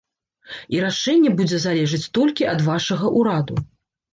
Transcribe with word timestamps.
І 0.75 0.79
рашэнне 0.85 1.33
будзе 1.41 1.59
залежыць 1.67 2.09
толькі 2.17 2.49
ад 2.55 2.67
вашага 2.71 3.13
ўраду. 3.21 3.55